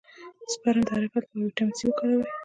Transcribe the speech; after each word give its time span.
د 0.45 0.47
سپرم 0.53 0.81
د 0.85 0.89
حرکت 0.95 1.21
لپاره 1.23 1.43
ویټامین 1.45 1.75
سي 1.77 1.83
وکاروئ 1.87 2.23